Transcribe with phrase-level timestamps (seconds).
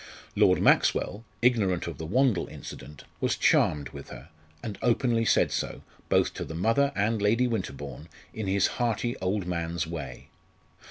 [0.35, 4.29] Lord Maxwell ignorant of the Wandle incident was charmed with her,
[4.63, 9.45] and openly said so, both to the mother and Lady Winterbourne, in his hearty old
[9.45, 10.29] man's way.